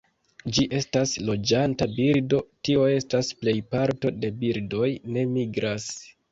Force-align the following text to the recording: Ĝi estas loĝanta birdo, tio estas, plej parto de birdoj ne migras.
Ĝi 0.55 0.61
estas 0.77 1.11
loĝanta 1.27 1.89
birdo, 1.99 2.41
tio 2.69 2.87
estas, 2.95 3.31
plej 3.43 3.55
parto 3.77 4.15
de 4.25 4.35
birdoj 4.43 4.91
ne 5.15 5.31
migras. 5.39 5.91